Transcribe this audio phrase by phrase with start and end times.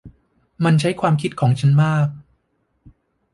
[0.63, 2.07] มันใช้ความคิดของฉันมาก